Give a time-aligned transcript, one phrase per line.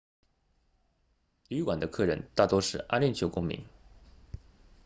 [1.49, 3.63] 旅馆的客人大多是阿联酋公民